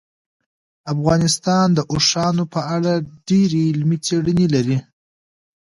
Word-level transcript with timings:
افغانستان 0.93 1.67
د 1.77 1.79
اوښانو 1.91 2.43
په 2.53 2.61
اړه 2.75 2.93
ډېرې 3.29 3.61
علمي 3.69 3.97
څېړنې 4.05 4.47
لري. 4.55 4.77